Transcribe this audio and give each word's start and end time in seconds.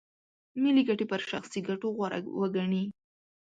ملي 0.61 0.83
ګټې 0.89 1.05
پر 1.11 1.21
شخصي 1.29 1.59
ګټو 1.69 1.87
غوره 1.95 2.19
وګڼي. 2.39 2.83